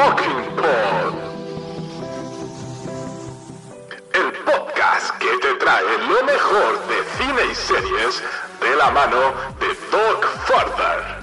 [0.00, 1.14] Mockingbird.
[4.14, 8.22] El podcast que te trae lo mejor de cine y series
[8.62, 9.20] de la mano
[9.60, 11.20] de Doc Farther.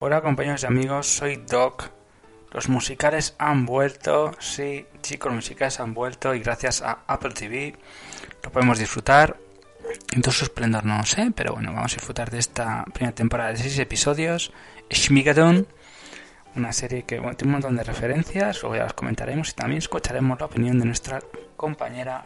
[0.00, 1.90] Hola compañeros y amigos, soy Doc.
[2.50, 7.76] Los musicales han vuelto, sí, chicos, los musicales han vuelto y gracias a Apple TV
[8.42, 9.36] lo podemos disfrutar.
[10.12, 13.50] En todo su esplendor no sé, pero bueno, vamos a disfrutar de esta primera temporada
[13.50, 14.52] de 6 episodios.
[14.90, 15.66] Shmigadon,
[16.56, 20.40] una serie que tiene un montón de referencias, luego ya las comentaremos y también escucharemos
[20.40, 21.20] la opinión de nuestra
[21.56, 22.24] compañera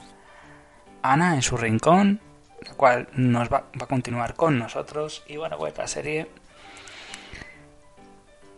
[1.02, 2.20] Ana en su rincón,
[2.64, 5.24] la cual nos va, a continuar con nosotros.
[5.26, 6.28] Y bueno, pues esta serie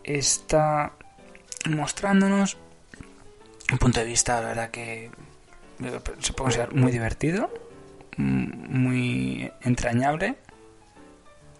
[0.03, 0.93] está
[1.67, 2.57] mostrándonos
[3.71, 5.09] un punto de vista, la verdad que
[6.19, 7.51] se puede considerar muy divertido,
[8.17, 10.35] muy entrañable.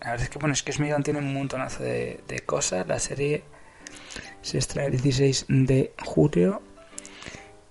[0.02, 2.88] La verdad es que, bueno, es que Smigan tiene un montonazo de, cosas.
[2.88, 3.44] La serie
[4.42, 6.61] se estrena el 16 de julio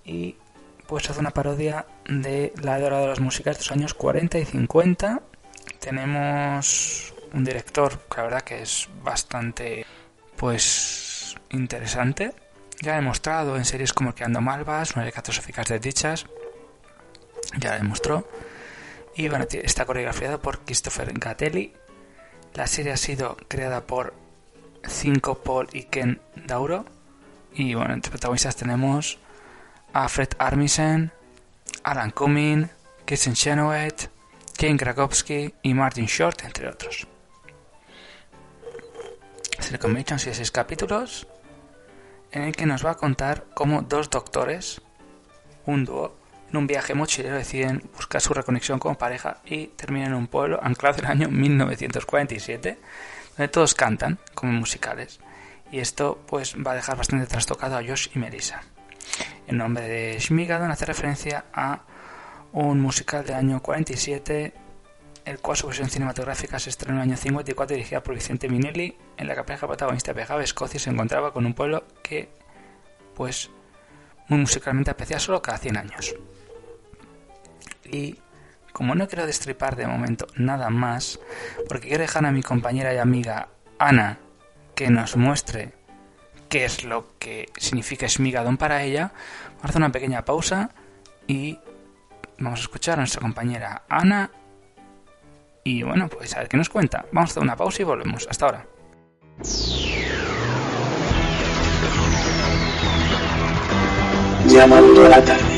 [0.03, 0.35] y
[0.87, 4.45] pues hace una parodia de la Edora de las músicas de los años 40 y
[4.45, 5.21] 50.
[5.79, 9.85] Tenemos un director que la verdad que es bastante
[10.35, 12.33] pues interesante.
[12.81, 16.25] Ya ha demostrado en series como Que Ando Malvas, de catastróficas desdichas.
[17.57, 18.27] Ya demostró.
[19.15, 21.73] Y bueno, está coreografiado por Christopher Gatelli.
[22.53, 24.13] La serie ha sido creada por
[24.87, 26.85] Cinco Paul y Ken Dauro.
[27.53, 29.17] Y bueno, entre protagonistas tenemos
[29.93, 31.11] a Fred Armisen,
[31.83, 32.69] Alan Cumming,
[33.05, 34.09] Kirsten Chenoweth,
[34.59, 37.07] Jane Krakowski y Martin Short, entre otros.
[39.59, 41.27] Se le en seis capítulos
[42.31, 44.81] en el que nos va a contar cómo dos doctores,
[45.65, 46.13] un dúo,
[46.55, 50.57] en un viaje mochilero deciden buscar su reconexión como pareja y terminan en un pueblo
[50.63, 52.79] anclado en el año 1947,
[53.37, 55.19] donde todos cantan como musicales.
[55.69, 58.63] Y esto pues va a dejar bastante trastocado a Josh y Melissa.
[59.47, 61.81] El nombre de Shmigadon hace referencia a
[62.53, 64.53] un musical del año 47
[65.25, 68.95] el cual su versión cinematográfica se estrenó en el año 54 dirigida por Vicente Minelli,
[69.17, 72.29] en la que la protagonista viajaba a Escocia y se encontraba con un pueblo que,
[73.15, 73.49] pues,
[74.27, 76.15] muy musicalmente apreciaba solo cada 100 años.
[77.91, 78.17] Y
[78.71, 81.19] como no quiero destripar de momento nada más,
[81.69, 83.47] porque quiero dejar a mi compañera y amiga
[83.79, 84.19] Ana
[84.75, 85.73] que nos muestre
[86.49, 89.13] qué es lo que significa Smigadon para ella,
[89.47, 90.71] vamos a hacer una pequeña pausa
[91.27, 91.59] y
[92.37, 94.31] vamos a escuchar a nuestra compañera Ana
[95.67, 97.05] y bueno, pues a ver qué nos cuenta.
[97.11, 98.27] Vamos a hacer una pausa y volvemos.
[98.29, 98.67] Hasta ahora.
[104.45, 105.54] Llamando la TARDIS.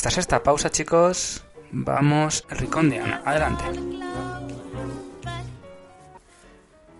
[0.00, 3.20] Tras esta pausa, chicos, vamos al rincón de Ana.
[3.22, 3.64] Adelante.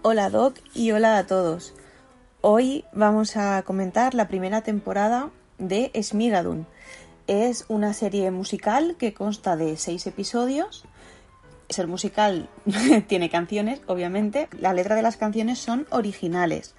[0.03, 1.72] Hola Doc y hola a todos.
[2.43, 6.66] Hoy vamos a comentar la primera temporada de Smigadun.
[7.27, 10.84] Es una serie musical que consta de seis episodios.
[11.71, 12.50] Ser musical
[13.06, 14.50] tiene canciones, obviamente.
[14.59, 16.75] La letra de las canciones son originales.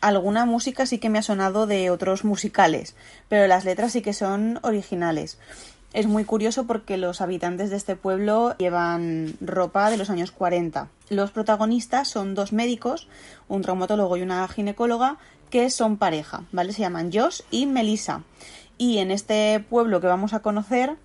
[0.00, 2.94] Alguna música sí que me ha sonado de otros musicales,
[3.28, 5.38] pero las letras sí que son originales.
[5.92, 10.88] Es muy curioso porque los habitantes de este pueblo llevan ropa de los años 40.
[11.08, 13.08] Los protagonistas son dos médicos,
[13.48, 15.16] un traumatólogo y una ginecóloga,
[15.48, 16.72] que son pareja, ¿vale?
[16.72, 18.22] Se llaman Josh y Melissa.
[18.76, 20.96] Y en este pueblo que vamos a conocer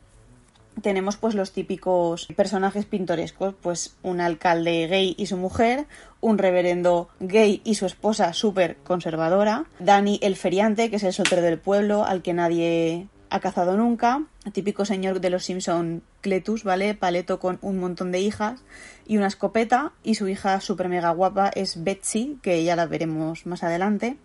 [0.82, 5.86] tenemos pues los típicos personajes pintorescos, pues un alcalde gay y su mujer,
[6.20, 11.42] un reverendo gay y su esposa súper conservadora, Dani el feriante, que es el soltero
[11.42, 16.94] del pueblo, al que nadie ha cazado nunca, típico señor de los Simpson Cletus, ¿vale?
[16.96, 18.62] Paleto con un montón de hijas
[19.08, 23.46] y una escopeta, y su hija súper mega guapa es Betsy, que ya la veremos
[23.46, 24.18] más adelante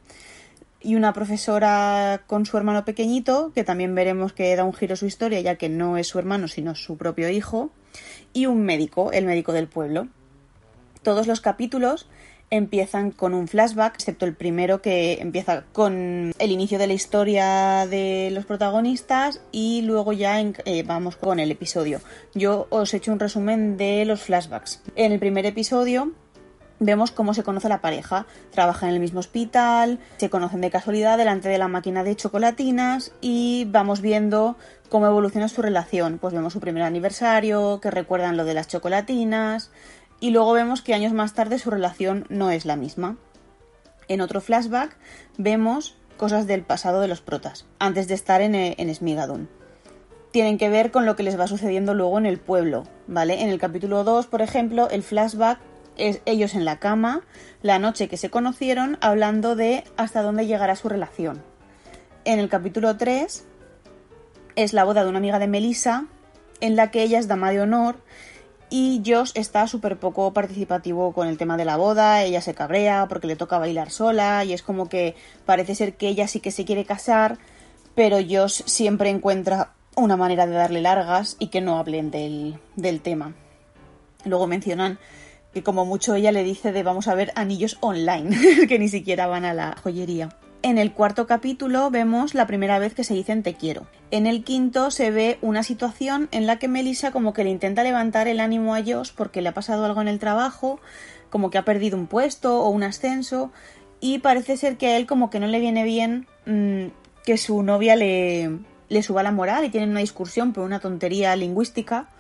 [0.81, 4.97] y una profesora con su hermano pequeñito, que también veremos que da un giro a
[4.97, 7.71] su historia, ya que no es su hermano, sino su propio hijo,
[8.33, 10.09] y un médico, el médico del pueblo.
[11.03, 12.07] Todos los capítulos
[12.51, 17.87] empiezan con un flashback, excepto el primero que empieza con el inicio de la historia
[17.87, 22.01] de los protagonistas y luego ya eh, vamos con el episodio.
[22.35, 24.83] Yo os he hecho un resumen de los flashbacks.
[24.95, 26.13] En el primer episodio
[26.81, 28.27] vemos cómo se conoce la pareja.
[28.51, 33.13] Trabajan en el mismo hospital, se conocen de casualidad delante de la máquina de chocolatinas
[33.21, 34.57] y vamos viendo
[34.89, 36.19] cómo evoluciona su relación.
[36.19, 39.71] Pues vemos su primer aniversario, que recuerdan lo de las chocolatinas
[40.21, 43.17] y luego vemos que años más tarde su relación no es la misma.
[44.09, 44.97] En otro flashback
[45.37, 49.49] vemos cosas del pasado de los protas, antes de estar en, en Smigadon
[50.37, 53.41] tienen que ver con lo que les va sucediendo luego en el pueblo, ¿vale?
[53.43, 55.59] En el capítulo 2, por ejemplo, el flashback
[55.97, 57.23] ellos en la cama,
[57.63, 61.43] la noche que se conocieron, hablando de hasta dónde llegará su relación.
[62.25, 63.45] En el capítulo 3
[64.57, 66.07] es la boda de una amiga de Melissa,
[66.61, 67.97] en la que ella es dama de honor
[68.69, 73.07] y Josh está súper poco participativo con el tema de la boda, ella se cabrea
[73.09, 75.15] porque le toca bailar sola y es como que
[75.45, 77.39] parece ser que ella sí que se quiere casar,
[77.95, 83.01] pero Josh siempre encuentra una manera de darle largas y que no hablen del, del
[83.01, 83.35] tema.
[84.25, 84.99] Luego mencionan
[85.57, 88.37] que como mucho ella le dice de vamos a ver anillos online,
[88.69, 90.29] que ni siquiera van a la joyería.
[90.61, 93.87] En el cuarto capítulo vemos la primera vez que se dicen te quiero.
[94.11, 97.85] En el quinto se ve una situación en la que Melissa como que le intenta
[97.85, 100.79] levantar el ánimo a Josh porque le ha pasado algo en el trabajo,
[101.31, 103.51] como que ha perdido un puesto o un ascenso
[103.99, 106.89] y parece ser que a él como que no le viene bien mmm,
[107.25, 108.59] que su novia le,
[108.91, 112.11] le suba la moral y tienen una discusión por una tontería lingüística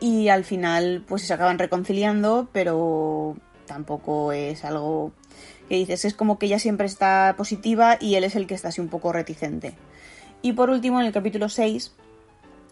[0.00, 5.12] y al final pues se acaban reconciliando, pero tampoco es algo
[5.68, 8.68] que dices, es como que ella siempre está positiva y él es el que está
[8.68, 9.74] así un poco reticente.
[10.42, 11.92] Y por último, en el capítulo 6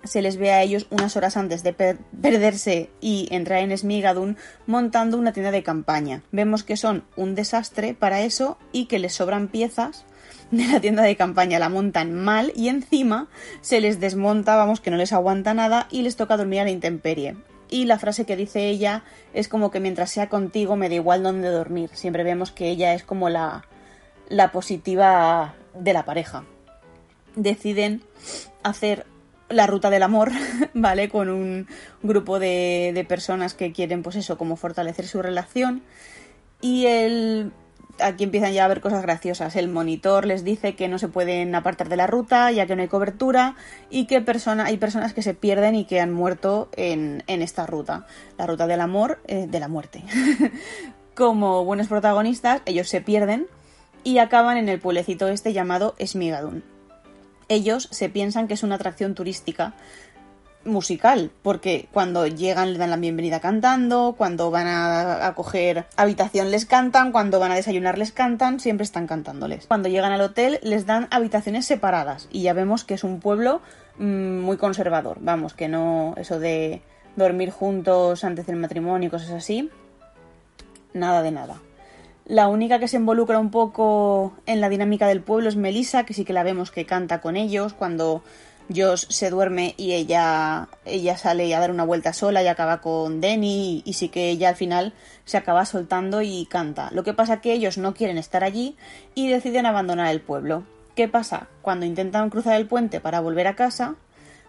[0.05, 4.37] se les ve a ellos unas horas antes de per perderse y entrar en Smigadun
[4.67, 6.23] montando una tienda de campaña.
[6.31, 10.05] Vemos que son un desastre para eso y que les sobran piezas
[10.51, 13.29] de la tienda de campaña, la montan mal y encima
[13.61, 16.71] se les desmonta, vamos, que no les aguanta nada y les toca dormir a la
[16.71, 17.37] intemperie.
[17.71, 19.03] Y la frase que dice ella
[19.33, 21.91] es como que mientras sea contigo me da igual dónde dormir.
[21.93, 23.65] Siempre vemos que ella es como la,
[24.29, 26.45] la positiva de la pareja.
[27.35, 28.03] Deciden
[28.63, 29.07] hacer
[29.49, 30.31] la ruta del amor,
[30.75, 31.09] ¿vale?
[31.09, 31.67] Con un
[32.03, 35.83] grupo de, de personas que quieren, pues eso, como fortalecer su relación.
[36.61, 37.53] Y el
[38.01, 39.57] aquí empiezan ya a ver cosas graciosas.
[39.57, 42.83] El monitor les dice que no se pueden apartar de la ruta ya que no
[42.83, 43.57] hay cobertura
[43.91, 48.07] y que hay personas que se pierden y que han muerto en, en esta ruta.
[48.39, 50.03] La ruta del amor, eh, de la muerte.
[51.15, 53.47] Como buenos protagonistas, ellos se pierden
[54.03, 56.65] y acaban en el pueblecito este llamado Smigadun.
[57.49, 59.75] Ellos se piensan que es una atracción turística
[60.65, 66.67] musical, porque cuando llegan le dan la bienvenida cantando, cuando van a, coger habitación les
[66.67, 69.67] cantan, cuando van a desayunar les cantan, siempre están cantándoles.
[69.67, 73.61] Cuando llegan al hotel les dan habitaciones separadas y ya vemos que es un pueblo
[73.99, 76.83] mmm, muy conservador, vamos, que no eso de
[77.17, 79.71] dormir juntos antes del matrimonio y cosas así,
[80.93, 81.61] nada de nada.
[82.27, 86.15] La única que se involucra un poco en la dinámica del pueblo es Melissa, que
[86.15, 88.23] sí que la vemos que canta con ellos cuando
[88.75, 93.21] Josh se duerme y ella, ella sale a dar una vuelta sola y acaba con
[93.21, 94.95] Denny y, sí que ella al final
[95.25, 96.91] se acaba soltando y canta.
[96.93, 98.77] Lo que pasa que ellos no quieren estar allí
[99.15, 100.65] y deciden abandonar el pueblo.
[100.95, 101.49] ¿Qué pasa?
[101.61, 103.97] Cuando intentan cruzar el puente para volver a casa,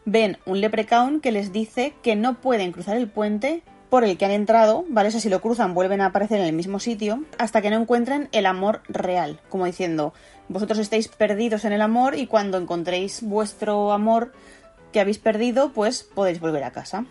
[0.05, 3.63] ven un leprechaun que les dice que no pueden cruzar el puente
[3.95, 5.07] por el que han entrado, ¿vale?
[5.07, 7.77] O sea, si lo cruzan vuelven a aparecer en el mismo sitio hasta que no
[7.77, 10.13] encuentren el amor real, como diciendo,
[10.49, 14.33] vosotros estáis perdidos en el amor y cuando encontréis vuestro amor
[14.91, 17.05] que habéis perdido, pues podéis volver a casa.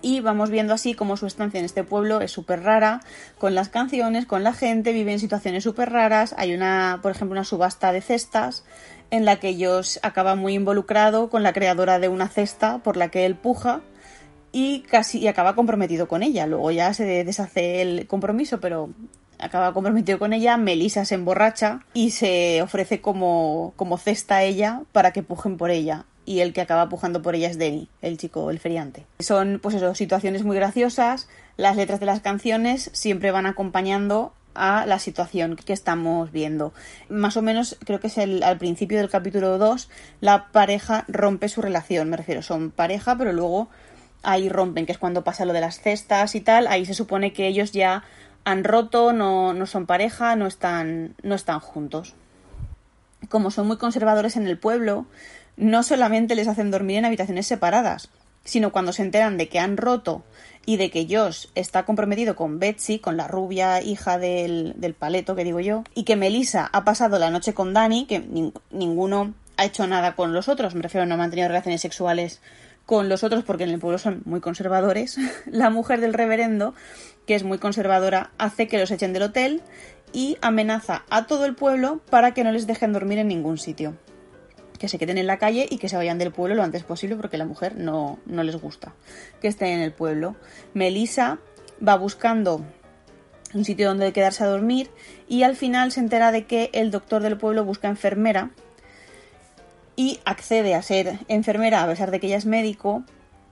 [0.00, 3.00] Y vamos viendo así como su estancia en este pueblo es súper rara,
[3.36, 6.36] con las canciones, con la gente, vive en situaciones súper raras.
[6.38, 8.62] Hay una, por ejemplo, una subasta de cestas
[9.10, 13.08] en la que ellos acaba muy involucrado con la creadora de una cesta por la
[13.08, 13.80] que él puja
[14.52, 16.46] y casi y acaba comprometido con ella.
[16.46, 18.90] Luego ya se deshace el compromiso, pero
[19.38, 20.56] acaba comprometido con ella.
[20.56, 25.70] Melissa se emborracha y se ofrece como, como cesta a ella para que pujen por
[25.70, 26.04] ella.
[26.24, 29.06] Y el que acaba pujando por ella es Denny, el chico, el feriante.
[29.18, 31.26] Son, pues eso, situaciones muy graciosas.
[31.56, 36.74] Las letras de las canciones siempre van acompañando a la situación que estamos viendo.
[37.08, 39.88] Más o menos, creo que es el, al principio del capítulo 2,
[40.20, 42.10] la pareja rompe su relación.
[42.10, 43.68] Me refiero, son pareja, pero luego
[44.22, 47.32] ahí rompen, que es cuando pasa lo de las cestas y tal, ahí se supone
[47.32, 48.04] que ellos ya
[48.44, 52.14] han roto, no, no son pareja, no están, no están juntos.
[53.28, 55.06] Como son muy conservadores en el pueblo,
[55.56, 58.08] no solamente les hacen dormir en habitaciones separadas,
[58.44, 60.22] sino cuando se enteran de que han roto
[60.64, 65.34] y de que Josh está comprometido con Betsy, con la rubia hija del, del paleto,
[65.34, 69.34] que digo yo, y que Melissa ha pasado la noche con Danny, que ning ninguno
[69.56, 72.40] ha hecho nada con los otros, me refiero, no ha mantenido relaciones sexuales
[72.88, 76.72] con los otros porque en el pueblo son muy conservadores, la mujer del reverendo,
[77.26, 79.60] que es muy conservadora, hace que los echen del hotel
[80.14, 83.98] y amenaza a todo el pueblo para que no les dejen dormir en ningún sitio.
[84.78, 87.16] Que se queden en la calle y que se vayan del pueblo lo antes posible
[87.16, 88.94] porque la mujer no, no les gusta
[89.42, 90.36] que estén en el pueblo.
[90.72, 91.40] Melissa
[91.86, 92.64] va buscando
[93.52, 94.88] un sitio donde quedarse a dormir
[95.28, 98.50] y al final se entera de que el doctor del pueblo busca enfermera
[99.98, 103.02] y accede a ser enfermera a pesar de que ella es médico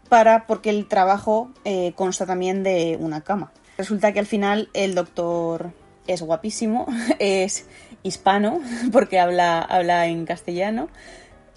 [0.09, 3.51] para porque el trabajo eh, consta también de una cama.
[3.77, 5.73] Resulta que al final el doctor
[6.07, 6.87] es guapísimo,
[7.19, 7.67] es
[8.05, 8.61] hispano
[8.93, 10.89] porque habla, habla en castellano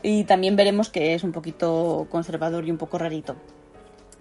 [0.02, 3.36] y también veremos que es un poquito conservador y un poco rarito.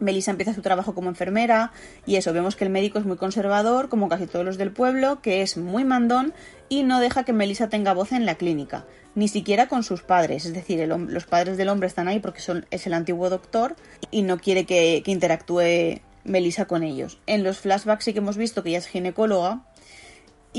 [0.00, 1.72] Melissa empieza su trabajo como enfermera
[2.06, 5.20] y eso, vemos que el médico es muy conservador, como casi todos los del pueblo,
[5.20, 6.32] que es muy mandón
[6.68, 10.44] y no deja que Melissa tenga voz en la clínica, ni siquiera con sus padres,
[10.44, 13.76] es decir, los padres del hombre están ahí porque son, es el antiguo doctor
[14.10, 17.18] y no quiere que, interactúe Melissa con ellos.
[17.26, 19.62] En los flashbacks sí que hemos visto que ella es ginecóloga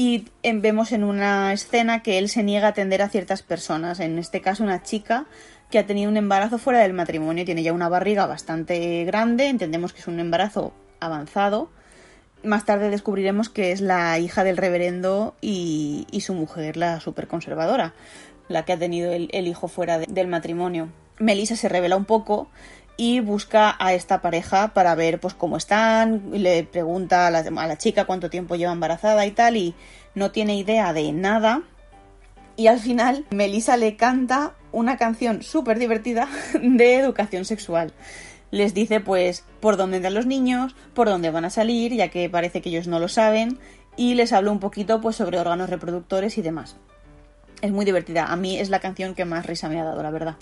[0.01, 4.17] y vemos en una escena que él se niega a atender a ciertas personas, en
[4.17, 5.25] este caso una chica
[5.69, 9.91] que ha tenido un embarazo fuera del matrimonio, tiene ya una barriga bastante grande, entendemos
[9.91, 11.69] que es un embarazo avanzado.
[12.45, 17.93] Más tarde descubriremos que es la hija del reverendo y, su mujer, la superconservadora,
[18.47, 20.87] la que ha tenido el, hijo fuera del matrimonio.
[21.17, 22.47] Melissa se revela un poco
[22.99, 28.03] y busca a esta pareja para ver pues cómo están, le pregunta a la, chica
[28.03, 29.73] cuánto tiempo lleva embarazada y tal y
[30.15, 31.61] no tiene idea de nada
[32.57, 36.27] y al final Melissa le canta una canción súper divertida
[36.61, 37.93] de educación sexual.
[38.51, 42.29] Les dice pues por dónde entran los niños, por dónde van a salir, ya que
[42.29, 43.59] parece que ellos no lo saben,
[43.95, 46.75] y les habla un poquito pues sobre órganos reproductores y demás.
[47.61, 50.11] Es muy divertida, a mí es la canción que más risa me ha dado, la
[50.11, 50.35] verdad.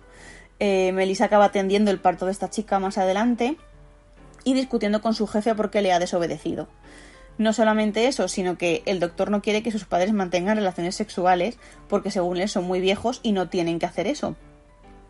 [0.60, 3.58] Eh, Melissa acaba atendiendo el parto de esta chica más adelante
[4.44, 6.68] y discutiendo con su jefe porque le ha desobedecido.
[7.38, 11.60] No solamente eso, sino que el doctor no quiere que sus padres mantengan relaciones sexuales
[11.88, 14.36] porque según él son muy viejos y no tienen que hacer eso.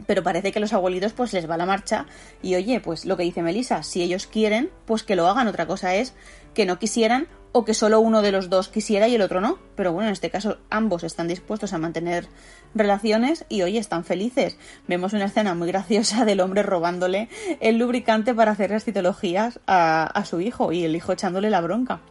[0.05, 2.05] Pero parece que a los abuelitos pues les va la marcha
[2.41, 5.47] y oye, pues lo que dice Melissa, si ellos quieren, pues que lo hagan.
[5.47, 6.13] Otra cosa es
[6.53, 9.59] que no quisieran o que solo uno de los dos quisiera y el otro no.
[9.75, 12.27] Pero bueno, en este caso ambos están dispuestos a mantener
[12.75, 14.57] relaciones y oye, están felices.
[14.87, 20.03] Vemos una escena muy graciosa del hombre robándole el lubricante para hacer las citologías a,
[20.05, 22.01] a su hijo y el hijo echándole la bronca.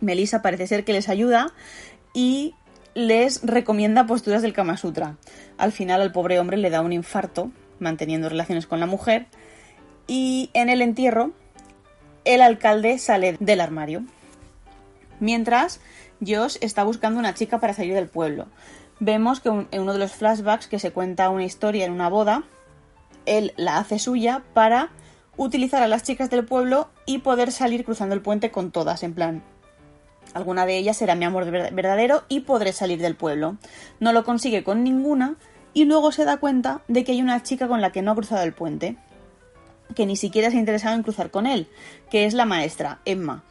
[0.00, 1.52] Melissa parece ser que les ayuda
[2.14, 2.54] y
[2.94, 5.16] les recomienda posturas del Kama Sutra.
[5.58, 9.26] Al final al pobre hombre le da un infarto manteniendo relaciones con la mujer
[10.06, 11.32] y en el entierro
[12.24, 14.04] el alcalde sale del armario.
[15.22, 15.78] Mientras
[16.20, 18.48] Josh está buscando una chica para salir del pueblo.
[18.98, 22.42] Vemos que en uno de los flashbacks que se cuenta una historia en una boda,
[23.24, 24.90] él la hace suya para
[25.36, 29.14] utilizar a las chicas del pueblo y poder salir cruzando el puente con todas, en
[29.14, 29.44] plan,
[30.34, 33.58] Alguna de ellas será mi amor verdadero y podré salir del pueblo.
[34.00, 35.36] No lo consigue con ninguna
[35.72, 38.16] y luego se da cuenta de que hay una chica con la que no ha
[38.16, 38.96] cruzado el puente,
[39.94, 41.68] que ni siquiera se ha interesado en cruzar con él,
[42.10, 43.44] que es la maestra, Emma.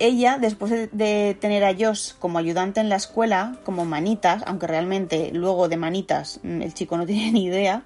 [0.00, 5.30] Ella, después de tener a Josh como ayudante en la escuela, como manitas, aunque realmente
[5.34, 7.82] luego de manitas mm, el chico no tiene ni idea,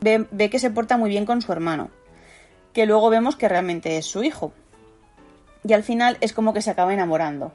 [0.00, 1.90] ve, que se porta muy bien con su hermano,
[2.72, 4.52] que luego vemos que realmente es su hijo.
[5.64, 7.52] Y al final es como que se acaba enamorando.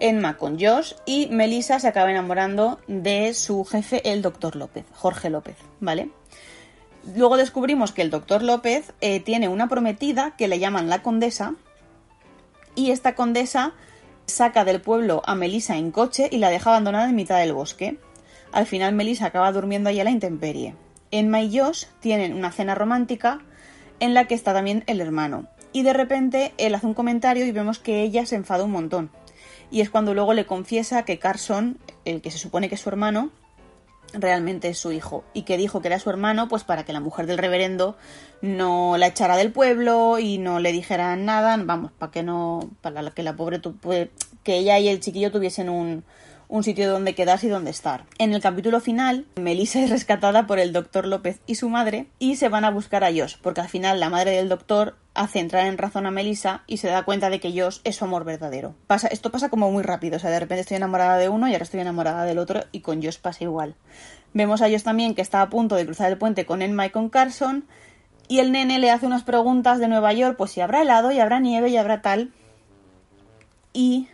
[0.00, 5.30] Emma con Josh y Melissa se acaba enamorando de su jefe, el doctor López, Jorge
[5.30, 6.10] López, ¿vale?
[7.16, 11.54] Luego descubrimos que el doctor López eh, tiene una prometida que le llaman la condesa
[12.74, 13.74] y esta condesa
[14.26, 17.98] saca del pueblo a Melissa en coche y la deja abandonada en mitad del bosque.
[18.52, 20.74] Al final Melissa acaba durmiendo allí a la intemperie.
[21.10, 23.40] Emma y Josh tienen una cena romántica
[24.00, 25.46] en la que está también el hermano.
[25.72, 29.10] Y de repente él hace un comentario y vemos que ella se enfada un montón
[29.70, 32.88] y es cuando luego le confiesa que Carson, el que se supone que es su
[32.88, 33.30] hermano,
[34.12, 37.00] realmente es su hijo y que dijo que era su hermano pues para que la
[37.00, 37.96] mujer del reverendo
[38.40, 43.10] no la echara del pueblo y no le dijera nada, vamos, para que no para
[43.10, 43.60] que la pobre
[44.42, 46.04] que ella y el chiquillo tuviesen un
[46.48, 48.04] un sitio donde quedarse y donde estar.
[48.18, 52.36] En el capítulo final, Melissa es rescatada por el doctor López y su madre y
[52.36, 55.66] se van a buscar a Josh, porque al final la madre del doctor hace entrar
[55.66, 58.74] en razón a Melissa y se da cuenta de que Josh es su amor verdadero.
[58.86, 61.52] Pasa, esto pasa como muy rápido, o sea, de repente estoy enamorada de uno y
[61.52, 63.74] ahora estoy enamorada del otro y con Josh pasa igual.
[64.32, 66.90] Vemos a Josh también que está a punto de cruzar el puente con Emma y
[66.90, 67.66] con Carson
[68.28, 71.18] y el nene le hace unas preguntas de Nueva York, pues si habrá helado y
[71.18, 72.30] habrá nieve y habrá tal.
[73.72, 74.08] Y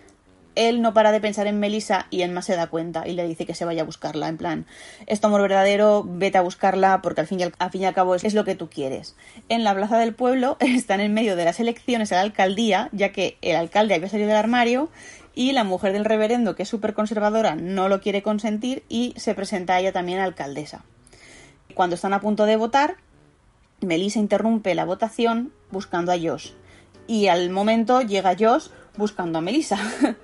[0.55, 3.47] él no para de pensar en Melissa y Emma se da cuenta y le dice
[3.47, 4.29] que se vaya a buscarla.
[4.29, 4.67] En plan,
[5.07, 7.95] es tu amor verdadero, vete a buscarla porque al fin y al, fin y al
[7.95, 9.17] cabo es, lo que tú quieres.
[9.49, 13.13] En la plaza del pueblo están en medio de las elecciones a la alcaldía, ya
[13.13, 14.91] que el alcalde había salido del armario
[15.35, 19.35] y la mujer del reverendo, que es súper conservadora, no lo quiere consentir y se
[19.35, 20.85] presenta a ella también alcaldesa.
[21.75, 22.97] Cuando están a punto de votar,
[23.81, 26.53] Melissa interrumpe la votación buscando a Josh.
[27.07, 29.79] Y al momento llega Josh buscando a Melissa.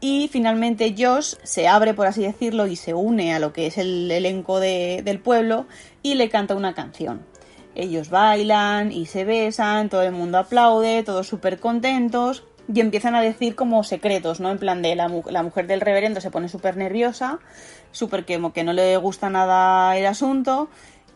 [0.00, 3.78] Y finalmente Josh se abre, por así decirlo, y se une a lo que es
[3.78, 5.66] el elenco de- del pueblo
[6.04, 7.26] y le canta una canción.
[7.74, 13.20] Ellos bailan y se besan, todo el mundo aplaude, todos súper contentos y empiezan a
[13.20, 14.52] decir como secretos, ¿no?
[14.52, 17.40] En plan de la, la mujer del reverendo se pone súper nerviosa,
[17.90, 20.68] súper que, que no le gusta nada el asunto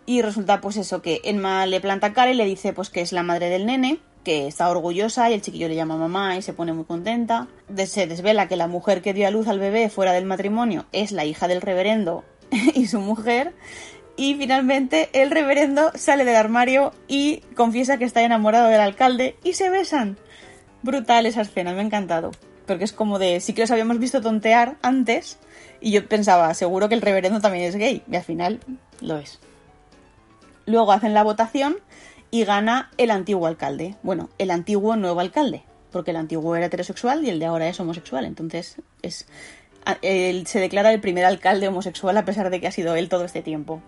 [0.06, 3.12] y resulta pues eso que Emma le planta cara y le dice pues que es
[3.12, 6.52] la madre del nene, que está orgullosa y el chiquillo le llama mamá y se
[6.52, 7.48] pone muy contenta.
[7.86, 11.12] Se desvela que la mujer que dio a luz al bebé fuera del matrimonio es
[11.12, 12.24] la hija del reverendo
[12.74, 13.54] y su mujer.
[14.16, 19.54] Y finalmente el reverendo sale del armario y confiesa que está enamorado del alcalde y
[19.54, 20.18] se besan.
[20.82, 22.32] Brutal esa escena, me ha encantado.
[22.66, 25.38] Porque es como de, sí que los habíamos visto tontear antes
[25.80, 28.02] y yo pensaba, seguro que el reverendo también es gay.
[28.10, 28.60] Y al final
[29.00, 29.40] lo es.
[30.66, 31.76] Luego hacen la votación
[32.32, 33.94] y gana el antiguo alcalde.
[34.02, 35.62] Bueno, el antiguo nuevo alcalde.
[35.92, 38.24] Porque el antiguo era heterosexual y el de ahora es homosexual.
[38.24, 39.26] Entonces es,
[40.00, 43.26] él se declara el primer alcalde homosexual a pesar de que ha sido él todo
[43.26, 43.82] este tiempo.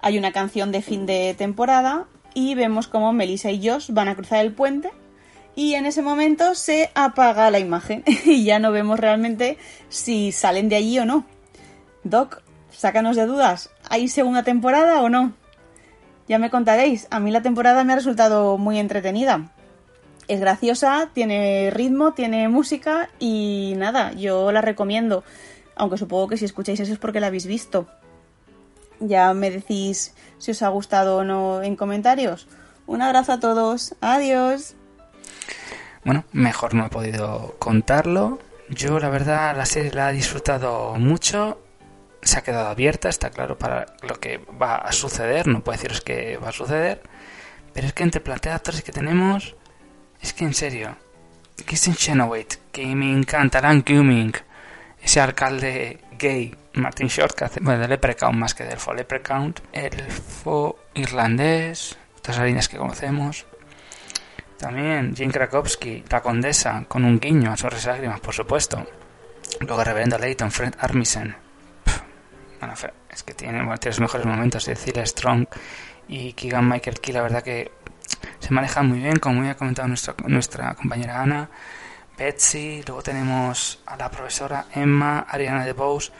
[0.00, 4.14] Hay una canción de fin de temporada y vemos como Melissa y Josh van a
[4.14, 4.90] cruzar el puente
[5.56, 10.68] y en ese momento se apaga la imagen y ya no vemos realmente si salen
[10.68, 11.26] de allí o no.
[12.04, 12.40] Doc,
[12.70, 13.70] sácanos de dudas.
[13.88, 15.32] ¿Hay segunda temporada o no?
[16.28, 17.06] Ya me contaréis.
[17.10, 19.50] A mí la temporada me ha resultado muy entretenida.
[20.26, 25.22] Es graciosa, tiene ritmo, tiene música y nada, yo la recomiendo.
[25.76, 27.86] Aunque supongo que si escucháis eso es porque la habéis visto.
[29.00, 32.46] Ya me decís si os ha gustado o no en comentarios.
[32.86, 33.94] Un abrazo a todos.
[34.00, 34.76] Adiós.
[36.04, 38.38] Bueno, mejor no he podido contarlo.
[38.68, 41.58] Yo, la verdad, la serie la he disfrutado mucho.
[42.24, 45.46] Se ha quedado abierta, está claro para lo que va a suceder.
[45.46, 47.02] No puedo deciros que va a suceder.
[47.72, 49.56] Pero es que entre actores que tenemos,
[50.20, 50.96] es que en serio,
[51.66, 54.32] Kristen Chenoweth, que me encanta, Cumming,
[55.02, 59.54] ese alcalde gay, Martin Short, que hace bueno, de Leprechaun más que del Fo Leprechaun,
[59.72, 63.44] el Fo irlandés, estas líneas que conocemos.
[64.56, 68.86] También Jane Krakowski, la condesa, con un guiño a sus lágrimas, por supuesto.
[69.60, 71.43] Luego reverendo Leighton, Fred Armisen.
[72.64, 72.78] Bueno,
[73.10, 74.64] es que tiene, los mejores momentos.
[74.64, 75.46] Cecilia Strong
[76.08, 77.70] y Keegan Michael Key, la verdad que
[78.38, 79.86] se manejan muy bien, como muy ha comentado
[80.26, 81.50] nuestra, compañera Ana.
[82.16, 86.10] Betsy, luego tenemos a la profesora Emma, Ariana DeBose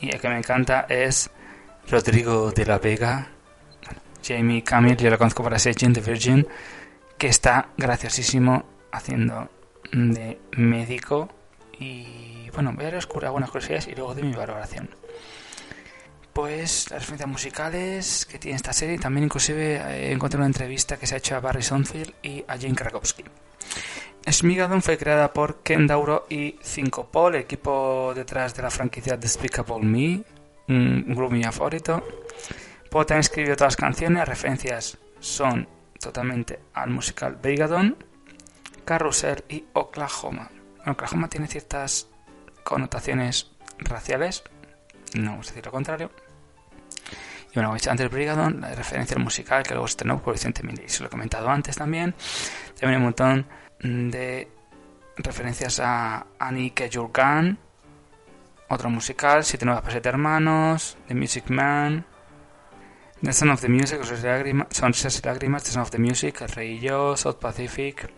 [0.00, 1.28] y el que me encanta es
[1.86, 3.26] Rodrigo de la Vega,
[4.24, 6.48] Jamie Camille, yo lo conozco para Jane the Virgin,
[7.18, 9.50] que está graciosísimo haciendo
[9.92, 11.28] de médico.
[11.78, 14.88] Y bueno, voy a descubrir algunas curiosidades y luego de mi valoración.
[16.32, 21.06] Pues las referencias musicales que tiene esta serie, también inclusive eh, encontré una entrevista que
[21.06, 23.24] se ha hecho a Barry Sonfield y a Jane Krakowski.
[24.28, 29.16] Smigadon fue creada por Ken Dauro y Cinco Paul, el equipo detrás de la franquicia
[29.16, 30.22] Despicable Me,
[30.68, 32.02] un grupo mi favorito.
[32.90, 35.66] Paul también escribió todas las canciones, las referencias son
[35.98, 37.96] totalmente al musical Brigadon,
[38.84, 40.50] Carrusel y Oklahoma.
[40.86, 42.08] Oklahoma tiene ciertas
[42.62, 44.44] connotaciones raciales,
[45.14, 46.10] no vamos a decir lo contrario.
[47.50, 50.22] Y bueno, como he dicho antes, Brigadon, la referencia al musical que luego se estrenó
[50.22, 52.14] por Vicente Minis, se lo he comentado antes también.
[52.78, 53.46] También hay un montón
[53.80, 54.48] de
[55.16, 57.58] referencias a Annie Kejurgan,
[58.68, 62.06] otro musical, Siete Nuevas para Siete Hermanos, The Music Man,
[63.22, 64.00] The Son of the Music,
[64.70, 68.10] Sonrisas y Lágrimas, The Son of the Music, El Rey y yo, South Pacific.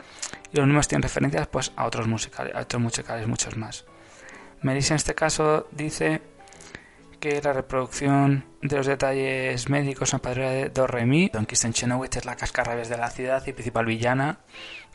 [0.53, 3.87] Y los números tienen referencias pues, a otros musicales, a otros musicales, muchos más.
[4.61, 6.23] Melissa en este caso dice
[7.23, 11.29] que la reproducción de los detalles médicos en padre de Do Re Mi.
[11.29, 14.41] Don Kristen Chenoweth es la cascarrabias de la ciudad y principal villana.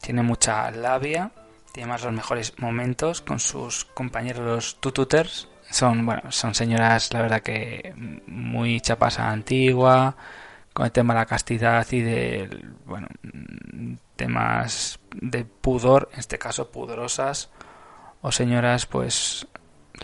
[0.01, 1.31] Tiene mucha labia,
[1.71, 5.47] tiene más los mejores momentos con sus compañeros los tututers.
[5.71, 7.93] Son, bueno, son señoras, la verdad que
[8.27, 10.17] muy chapas a antigua,
[10.73, 13.07] con el tema de la castidad y de, bueno,
[14.17, 17.51] temas de pudor, en este caso pudorosas,
[18.19, 19.47] o señoras, pues,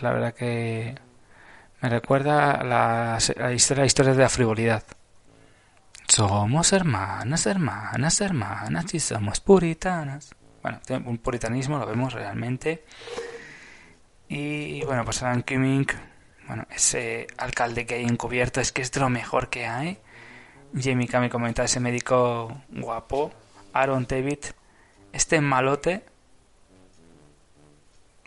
[0.00, 1.03] la verdad que
[1.84, 3.18] me recuerda a la,
[3.52, 4.82] historia, la historia de la frivolidad.
[6.08, 10.34] Somos hermanas, hermanas, hermanas y somos puritanas.
[10.62, 12.86] Bueno, un puritanismo lo vemos realmente.
[14.30, 15.86] Y bueno, pues Alan Cumming,
[16.48, 19.98] bueno, ese alcalde que hay encubierto es que es lo mejor que hay.
[20.74, 23.30] Jamie Kami comenta ese médico guapo.
[23.74, 24.38] Aaron David,
[25.12, 26.02] este malote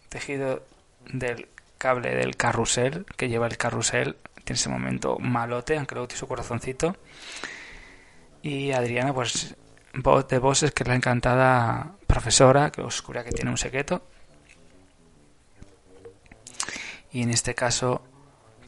[0.10, 0.64] tejido
[1.12, 6.20] del cable del carrusel que lleva el carrusel tiene ese momento malote aunque luego tiene
[6.20, 6.96] su corazoncito.
[8.42, 9.56] Y Adriana pues
[9.94, 14.04] voz de voces que es la encantada profesora que oscura que tiene un secreto.
[17.12, 18.02] Y en este caso,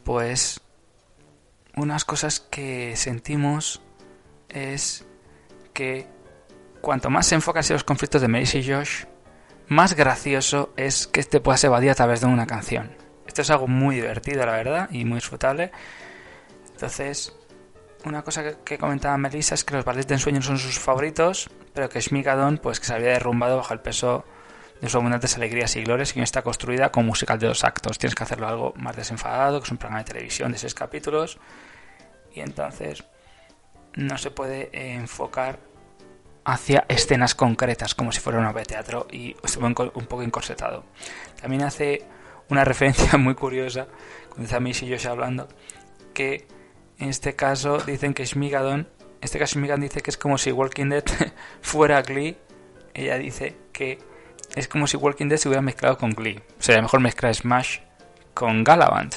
[0.03, 0.61] pues
[1.75, 3.81] unas cosas que sentimos
[4.49, 5.05] es
[5.73, 6.07] que
[6.81, 9.05] cuanto más se enfocan en los conflictos de Melissa y Josh,
[9.69, 12.91] más gracioso es que este pueda ser evadir a través de una canción.
[13.27, 15.71] Esto es algo muy divertido, la verdad, y muy disfrutable.
[16.73, 17.35] Entonces,
[18.03, 21.89] una cosa que, comentaba Melissa es que los ballets de ensueño son sus favoritos, pero
[21.89, 24.25] que Shmigadon, pues que se había derrumbado bajo el peso
[24.81, 27.99] de sus abundantes alegrías y glorias que está construida como musical de dos actos.
[27.99, 31.37] Tienes que hacerlo algo más desenfadado, que es un programa de televisión de seis capítulos,
[32.33, 33.03] y entonces
[33.95, 35.59] no se puede enfocar
[36.45, 40.83] hacia escenas concretas, como si fuera una obra de teatro, y estuvo un poco encorsetado.
[41.41, 42.05] También hace
[42.49, 43.87] una referencia muy curiosa,
[44.29, 45.47] cuando está Miss y Josh hablando,
[46.13, 46.47] que
[46.97, 48.87] en este caso dicen que Shmigadon, en
[49.21, 51.03] este caso Shmigadon dice que es como si Walking Dead
[51.61, 52.37] fuera Glee,
[52.93, 53.99] ella dice que
[54.55, 56.41] es como si Walking Dead se hubiera mezclado con Glee.
[56.59, 57.79] Sería mejor mezclar Smash
[58.33, 59.15] con Galavant.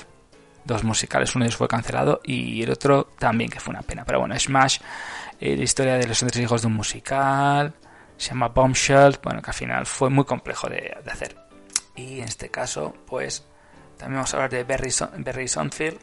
[0.65, 4.05] Dos musicales, uno de ellos fue cancelado y el otro también, que fue una pena.
[4.05, 4.79] Pero bueno, Smash
[5.43, 7.75] eh, la historia de los tres hijos de un musical,
[8.17, 11.37] se llama Bombshell, bueno, que al final fue muy complejo de, hacer.
[11.97, 13.45] Y en este caso, pues
[13.97, 15.99] también vamos a hablar de Barry, Sonfield,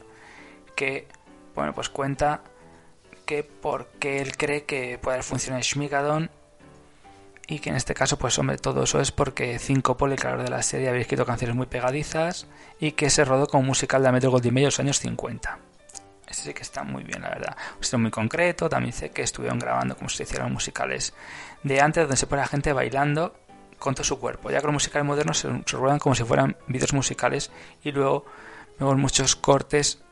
[0.76, 1.08] que,
[1.54, 2.42] bueno, pues cuenta
[3.24, 6.30] que porque él cree que puede funcionar Schmigadon
[7.46, 10.42] y que en este caso, pues hombre, todo eso es porque Cinco Poli, el creador
[10.42, 12.46] de la serie, había escrito canciones muy pegadizas
[12.78, 15.69] y que se rodó como musical de Metro Goldwyn Mayer en los años 50.
[16.30, 17.56] Este sí que está muy bien, la verdad.
[17.92, 18.68] Un muy concreto.
[18.68, 21.12] También sé que estuvieron grabando como se hicieron musicales
[21.64, 23.34] de antes, donde se pone la gente bailando
[23.78, 24.50] con todo su cuerpo.
[24.50, 27.50] Ya que los musicales modernos se, ruedan como si fueran vídeos musicales
[27.82, 28.26] y luego
[28.78, 30.02] vemos muchos cortes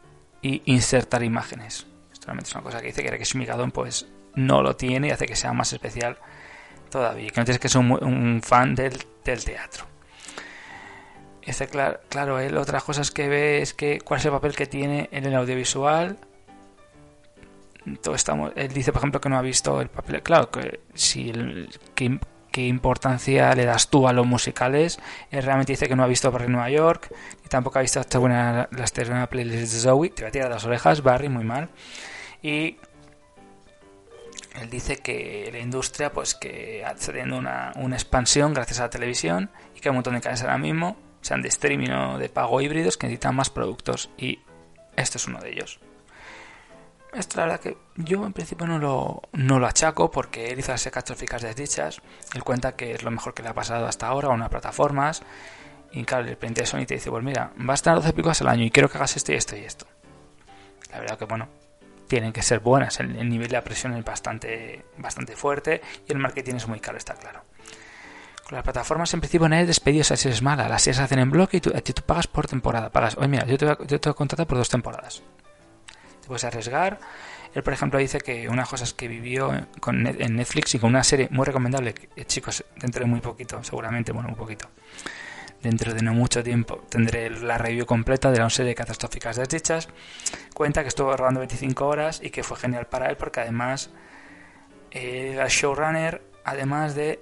[0.43, 1.87] y insertar imágenes.
[2.13, 5.11] Esto realmente es una cosa que dice que que Shmigadon pues no lo tiene y
[5.11, 6.19] hace que sea más especial
[6.91, 7.31] todavía.
[7.31, 9.87] Que no tienes que ser un, fan del teatro.
[11.71, 15.09] Claro, claro, él otras cosas que ve es que cuál es el papel que tiene
[15.13, 16.19] en el audiovisual.
[18.03, 20.23] Todo estamos, él dice, por ejemplo, que no ha visto el papel.
[20.23, 21.33] Claro, que si
[21.95, 22.19] qué,
[22.67, 24.99] importancia le das tú a los musicales.
[25.31, 27.09] Él realmente dice que no ha visto Barry Nueva York
[27.45, 30.11] y tampoco ha visto esta buena, la playlist de Zoe.
[30.11, 31.71] Te va a tirar las orejas, Barry, muy mal.
[32.43, 32.77] Y
[34.61, 38.91] él dice que la industria, pues que está teniendo una, una expansión gracias a la
[38.91, 42.29] televisión y que hay un montón de canales ahora mismo sean de streaming o de
[42.29, 44.41] pago híbridos, que necesitan más productos y
[44.97, 45.81] este es uno de ellos.
[47.13, 50.73] Esto la verdad que yo en principio no lo, no lo achaco porque él hizo
[50.73, 52.03] las catastróficas desdichas.
[52.35, 55.23] Él cuenta que es lo mejor que le ha pasado hasta ahora a unas plataformas.
[55.91, 58.41] Y claro, el cliente de Sony te dice, pues mira, va a estar 12 picos
[58.43, 59.87] al año y quiero que hagas esto y esto y esto.
[60.91, 61.49] La verdad que bueno,
[62.09, 63.01] tienen que ser buenas.
[63.01, 66.99] El, el nivel de presión es bastante, bastante fuerte y el marketing es muy caro,
[66.99, 67.43] está claro.
[68.51, 70.69] Las plataformas en principio nadie despedido si es mala.
[70.69, 72.91] Las series se hacen en bloque y tú, tú pagas por temporada.
[72.91, 75.23] Pagas, oye mira, yo te, voy a, contratar por dos temporadas.
[76.23, 76.99] Te puedes arriesgar.
[77.55, 81.05] Él, por ejemplo, dice que una cosa es que vivió en Netflix y con una
[81.05, 84.69] serie muy recomendable, que, chicos, dentro de muy poquito, seguramente, bueno, muy poquito.
[85.63, 89.89] Dentro de no mucho tiempo tendré la review completa de la serie de catastróficas desdichas.
[90.55, 93.91] Cuenta que estuvo rodando 25 horas y que fue genial para él porque además
[94.93, 97.21] eh, era showrunner, además de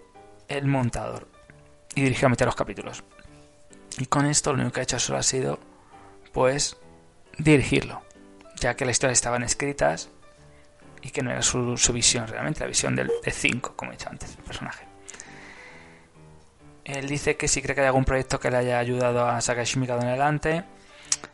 [0.48, 1.28] el montador
[1.94, 3.04] y dirigió a meter los capítulos.
[3.98, 5.59] Y con esto lo único que ha hecho solo ha sido,
[6.32, 6.76] pues,
[7.38, 8.02] dirigirlo,
[8.56, 10.11] ya que las historias estaban escritas
[11.02, 14.11] y que no era su, visión realmente, la visión del, de 5, como he dicho
[14.11, 14.85] antes, el personaje.
[16.85, 19.64] Él dice que si cree que hay algún proyecto que le haya ayudado a sacar
[19.64, 20.64] Shimikado en adelante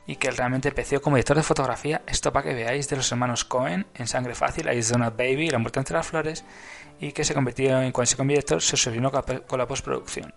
[0.06, 2.02] y que realmente empezó como director de fotografía.
[2.06, 5.78] Esto para que veáis de los hermanos Cohen en Sangre Fácil, Donut Baby, La muerte
[5.78, 6.44] entre las flores
[7.00, 10.32] y que se convirtió en cuando se convirtió se obsesionó con la postproducción.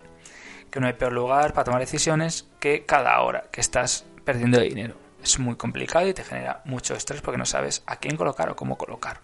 [0.70, 4.96] Que no hay peor lugar para tomar decisiones que cada hora que estás perdiendo dinero.
[5.22, 8.56] Es muy complicado y te genera mucho estrés porque no sabes a quién colocar o
[8.56, 9.20] cómo colocar.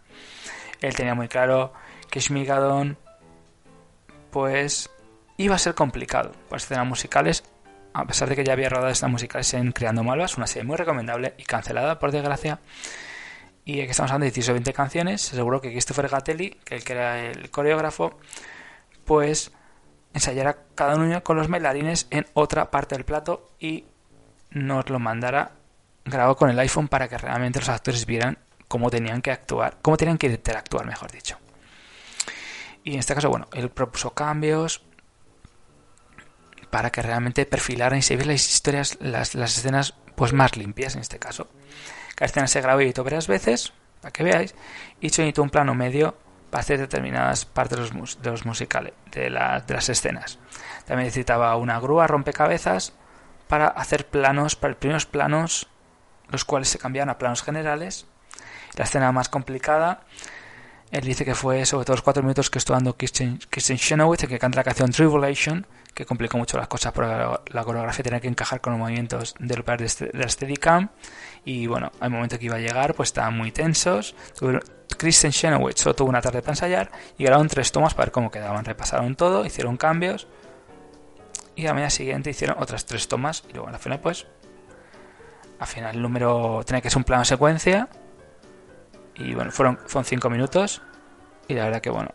[0.81, 1.73] Él tenía muy claro
[2.11, 2.99] que Shmigadon
[4.31, 4.91] pues
[5.37, 7.45] iba a ser complicado por escenas musicales
[7.95, 10.77] a pesar de que ya había rodado estas musicales en Creando Malvas, una serie muy
[10.77, 12.61] recomendable y cancelada por desgracia
[13.65, 15.23] y aquí estamos hablando de 18 o 20 canciones.
[15.23, 18.19] Se aseguró que Christopher Gatelli, que, el que era el coreógrafo,
[19.05, 19.53] pues
[20.15, 23.85] ensayara cada uno con los bailarines en otra parte del plato y
[24.51, 25.53] nos lo mandara
[26.05, 29.97] grabado con el iPhone para que realmente los actores vieran cómo tenían que actuar, cómo
[29.97, 31.39] tenían que interactuar, mejor dicho.
[32.83, 34.83] Y en este caso, bueno, él propuso cambios
[36.73, 40.95] para que realmente perfilaran y se vieran las historias, las, las escenas pues más limpias
[40.95, 41.47] en este caso.
[42.15, 44.55] Cada escena se grabó y editó varias veces, para que veáis,
[44.99, 46.17] y se editó un plano medio
[46.49, 49.31] para hacer determinadas partes de los, musicales, de, de
[49.75, 50.39] las escenas.
[50.87, 52.95] También necesitaba una grúa rompecabezas
[53.49, 55.69] para hacer planos, para los primeros planos,
[56.31, 58.07] los cuales se cambiaron a planos generales.
[58.77, 60.05] La escena más complicada,
[60.93, 64.27] él dice que fue sobre todo los cuatro minutos que estuvo dando Kirsten, Kirsten Chenoweth,
[64.27, 67.11] que canta la canción Tribulation, que complicó mucho las cosas porque
[67.53, 70.91] la, coreografía tenía que encajar con los movimientos del de, este, de la Steadicam.
[71.47, 74.15] Y bueno, al momento que iba a llegar, pues estaban muy tensos.
[74.99, 78.31] Kristen Chenoweth solo tuvo una tarde para ensayar y grabaron tres tomas para ver cómo
[78.31, 78.63] quedaban.
[78.63, 80.29] Repasaron todo, hicieron cambios
[81.57, 84.27] y a la mañana siguiente hicieron otras tres tomas y luego al final pues
[85.59, 87.89] al final el número tenía que ser un plano secuencia
[89.15, 90.83] y bueno fueron fueron minutos
[91.49, 92.11] y la verdad que bueno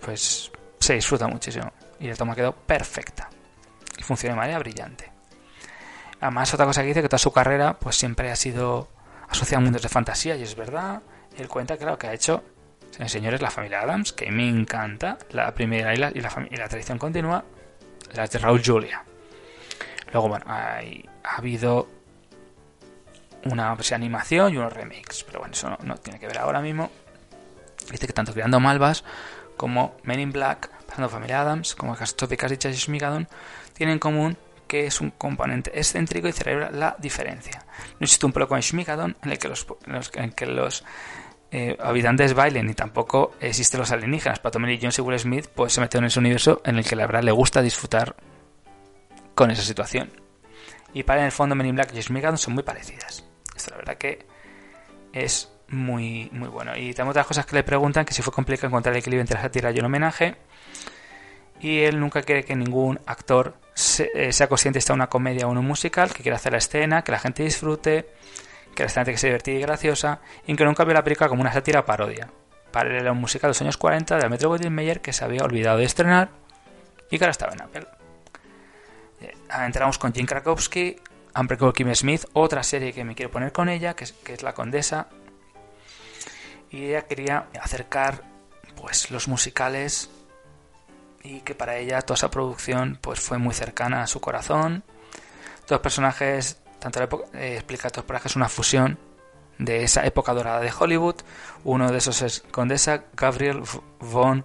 [0.00, 3.28] pues se disfruta muchísimo y la toma quedó perfecta
[3.98, 5.12] y funciona de manera brillante
[6.20, 8.88] además otra cosa que dice que toda su carrera pues siempre ha sido
[9.28, 11.02] asociada a mundos de fantasía y es verdad
[11.36, 12.42] él cuenta lo que ha hecho
[13.06, 16.68] señores la familia Adams que me encanta la primera y la, y la, y la
[16.68, 17.44] tradición continua
[18.14, 19.04] las de Raúl Julia.
[20.12, 21.88] Luego, bueno, hay, ha habido
[23.44, 26.90] una animación y unos remakes, pero bueno, eso no, tiene que ver ahora mismo.
[27.90, 29.04] Dice que tanto Creando Malvas
[29.56, 33.28] como Men in Black, pasando Familia Adams, como Catastróficas y Schmigadon,
[33.74, 37.64] tienen en común que es un componente excéntrico y celebra la diferencia.
[37.98, 39.66] No existe un con Schmigadon en el que los,
[40.14, 40.84] en que los
[41.50, 44.38] eh, habitantes bailen y tampoco existen los alienígenas.
[44.38, 46.94] Para Tommy Jones y Will Smith pues se metió en ese universo en el que
[46.94, 48.14] la verdad le gusta disfrutar
[49.34, 50.12] con esa situación.
[50.94, 53.24] Y para en el fondo Men in Black y Smith son muy parecidas.
[53.60, 54.24] Esto la verdad que
[55.12, 56.76] es muy, muy bueno.
[56.76, 59.36] Y tenemos otras cosas que le preguntan que si fue complicado encontrar el equilibrio entre
[59.36, 60.36] la sátira y el homenaje.
[61.60, 63.54] Y él nunca quiere que ningún actor
[64.14, 67.12] eh, sea consciente de una comedia o un musical, que quiera hacer la escena, que
[67.12, 68.08] la gente disfrute
[68.74, 71.52] que la que sea divertida y graciosa, y que nunca vio la película como una
[71.52, 72.30] sátira parodia.
[72.70, 75.78] Paralela a un musical de los años 40 de Metro Goldwyn que se había olvidado
[75.78, 76.30] de estrenar
[77.10, 77.86] y que ahora estaba en Apple.
[79.20, 79.34] Eh,
[79.66, 80.96] entramos con Jim Krakowski,
[81.38, 84.42] Unbreakable Kim Smith, otra serie que me quiero poner con ella, que es, que es
[84.42, 85.08] La Condesa.
[86.70, 88.22] Y ella quería acercar
[88.76, 90.10] pues los musicales
[91.22, 94.84] y que para ella toda esa producción pues fue muy cercana a su corazón.
[95.68, 98.98] Dos personajes tanto la época, eh, explica a que es una fusión
[99.58, 101.16] de esa época dorada de Hollywood.
[101.62, 103.62] Uno de esos es Condesa Gabriel
[104.00, 104.44] von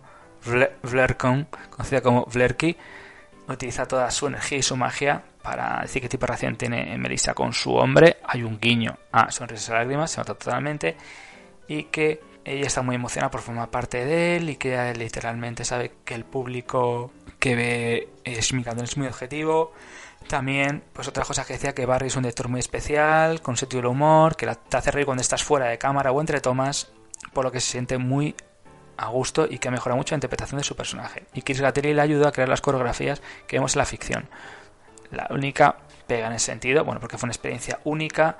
[0.83, 2.77] Vlerkon, conocida como Vlerky.
[3.47, 7.35] Utiliza toda su energía y su magia para decir qué tipo de relación tiene Melissa
[7.35, 8.17] con su hombre.
[8.25, 10.97] Hay un guiño a sonrisas y lágrimas, se nota totalmente.
[11.67, 15.91] Y que ella está muy emocionada por formar parte de él y que literalmente sabe
[16.03, 18.53] que el público que ve es
[18.97, 19.71] muy objetivo
[20.27, 23.83] también, pues otra cosa que decía que Barry es un director muy especial, con sentido
[23.83, 26.91] del humor, que te hace reír cuando estás fuera de cámara o entre tomas,
[27.33, 28.35] por lo que se siente muy
[28.97, 31.25] a gusto y que mejora mucho la interpretación de su personaje.
[31.35, 34.27] Y Chris Gattelli le ayuda a crear las coreografías que vemos en la ficción.
[35.15, 38.37] La única pega en ese sentido, bueno, porque fue una experiencia única,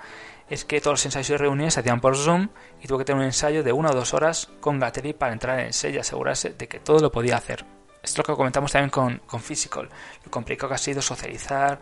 [0.50, 2.50] es que todos los ensayos y reuniones se hacían por Zoom
[2.82, 5.60] y tuvo que tener un ensayo de una o dos horas con Gattelli para entrar
[5.60, 7.66] en ese y asegurarse de que todo lo podía hacer.
[8.04, 9.90] Esto es lo que comentamos también con, con Physical.
[10.24, 11.80] Lo complicado que ha sido socializar,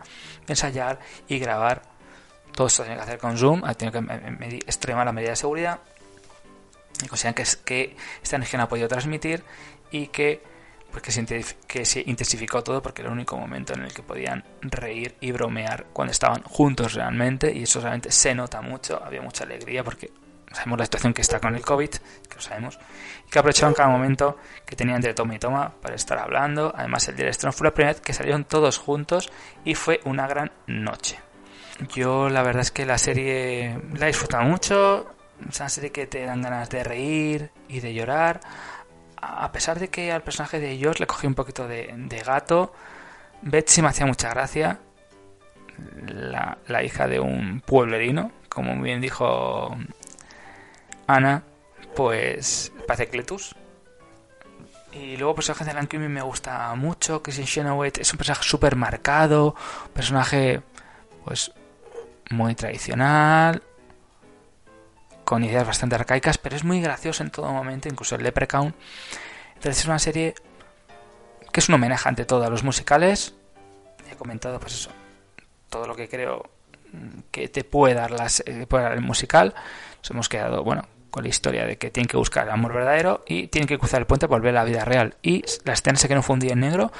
[0.48, 1.82] ensayar y grabar.
[2.52, 5.80] Todo esto tiene que hacer con Zoom, ha tenido que extremar la medida de seguridad.
[7.04, 9.44] Y consideran que, que esta energía no ha podido transmitir
[9.90, 10.42] y que,
[10.94, 14.04] pues que, se, que se intensificó todo porque era el único momento en el que
[14.04, 17.52] podían reír y bromear cuando estaban juntos realmente.
[17.52, 19.02] Y eso realmente se nota mucho.
[19.04, 20.12] Había mucha alegría porque
[20.52, 22.78] sabemos la situación que está con el COVID, que lo sabemos,
[23.26, 26.72] y que aprovecharon cada momento que tenían de toma y toma para estar hablando.
[26.76, 29.32] Además, el director fue la primera vez que salieron todos juntos
[29.64, 31.18] y fue una gran noche.
[31.92, 35.12] Yo la verdad es que la serie la he disfrutado mucho,
[35.50, 38.40] es una serie que te dan ganas de reír y de llorar.
[39.26, 42.72] A pesar de que al personaje de George le cogí un poquito de, gato,
[43.42, 44.80] Betsy me hacía mucha gracia,
[46.06, 49.76] la, la, hija de un pueblerino, como bien dijo
[51.06, 51.42] Ana,
[51.96, 53.56] pues parece Cletus.
[54.92, 58.76] Y luego personaje de Lankumi me gusta mucho, que es Shenoweth es un personaje súper
[58.76, 59.56] marcado,
[59.92, 60.62] personaje
[61.24, 61.52] pues
[62.30, 63.62] muy tradicional,
[65.24, 68.74] con ideas bastante arcaicas, pero es muy gracioso en todo momento, incluso el Leprechaun.
[69.54, 70.34] Entonces es una serie
[71.52, 73.34] que es un homenaje ante todo a los musicales.
[74.10, 74.90] He comentado pues eso,
[75.70, 76.50] todo lo que creo
[77.30, 79.54] que te puede dar, las, eh, el musical.
[79.98, 83.22] Nos hemos quedado, bueno, con la historia de que tienen que buscar el amor verdadero
[83.26, 85.16] y tienen que cruzar el puente para volver a la vida real.
[85.22, 86.92] Y la escena se quedó fundida en negro.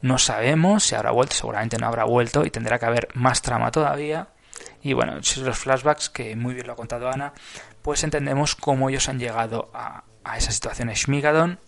[0.00, 3.70] No sabemos si habrá vuelto, seguramente no habrá vuelto y tendrá que haber más trama
[3.70, 4.28] todavía.
[4.82, 7.32] Y bueno, los flashbacks, que muy bien lo ha contado Ana,
[7.82, 11.58] pues entendemos cómo ellos han llegado a, a esa situación Schmigadon.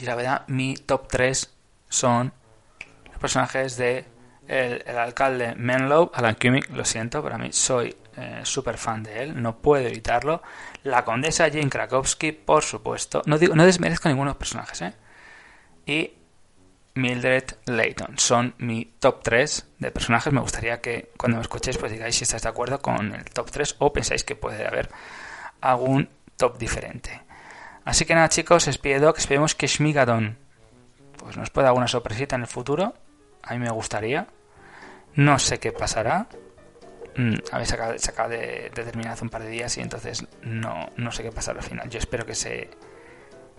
[0.00, 1.50] Y la verdad, mi top 3
[1.88, 2.32] son
[3.06, 4.04] los personajes de
[4.48, 9.22] El, alcalde Menlo, Alan Cumming, lo siento, pero a mí soy eh, súper fan de
[9.22, 10.42] él, no puedo evitarlo.
[10.82, 13.22] La condesa Jane Krakowski, por supuesto.
[13.26, 14.94] No, no desmerezco ninguno de los personajes, ¿eh?
[15.86, 16.12] Y
[16.94, 18.18] Mildred Layton.
[18.18, 20.32] Son mi top 3 de personajes.
[20.32, 23.50] Me gustaría que cuando me escuchéis pues digáis si estáis de acuerdo con el top
[23.50, 24.90] 3 o pensáis que puede haber
[25.60, 27.22] algún top diferente.
[27.84, 30.36] Así que nada chicos, os pido que esperemos que Shmigadon
[31.16, 32.94] pues nos pueda alguna sorpresita en el futuro.
[33.42, 34.26] A mí me gustaría.
[35.14, 36.28] No sé qué pasará.
[37.16, 40.90] Mm, a ver, se acaba, de, terminar hace un par de días y entonces no,
[40.96, 41.88] no sé qué pasará al final.
[41.88, 42.70] Yo espero que se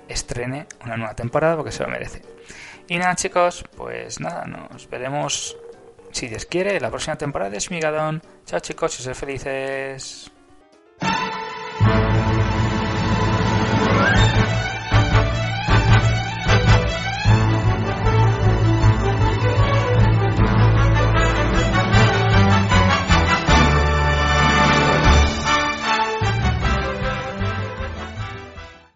[0.07, 2.21] estrene una nueva temporada porque se lo merece.
[2.91, 5.55] Y nada chicos, pues nada, nos veremos
[6.11, 8.21] si Dios quiere la próxima temporada de Smigadon.
[8.45, 10.29] Chao chicos y ser felices.